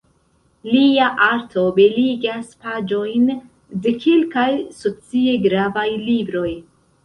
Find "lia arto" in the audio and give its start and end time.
0.69-1.65